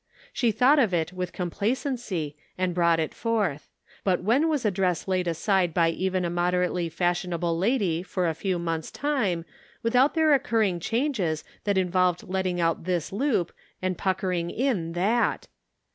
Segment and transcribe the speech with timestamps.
[0.33, 3.69] She thought of it with complacency and brought it forth.
[4.03, 8.33] But when was a dress laid aside by even a moderately fashionable lady for a
[8.33, 9.45] few months' time
[9.83, 15.47] without there occurring changes that involved letting out this loop and pucker ing in that?